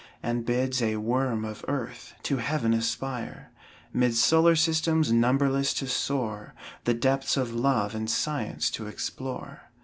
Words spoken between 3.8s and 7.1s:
Mid solar systems numberless, to soar, The